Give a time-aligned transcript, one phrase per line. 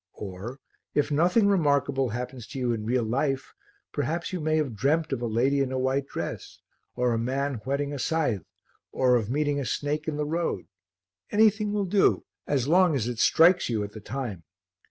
[0.15, 0.59] Or,
[0.95, 3.53] if nothing remarkable happens to you in real life,
[3.93, 6.59] perhaps you may have dreamt of a lady in a white dress,
[6.95, 8.47] or of a man whetting a scythe,
[8.91, 10.65] or of meeting a snake in the road
[11.31, 14.41] anything will do, so long as it strikes you at the time.